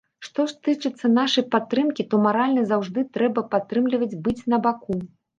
Што 0.27 0.43
ж 0.51 0.55
тычыцца 0.67 1.09
нашай 1.17 1.43
падтрымкі, 1.55 2.05
то 2.13 2.19
маральна 2.23 2.63
заўжды 2.71 3.03
трэба 3.17 3.43
падтрымліваць, 3.51 4.19
быць 4.29 4.41
на 4.55 4.61
баку. 4.65 4.97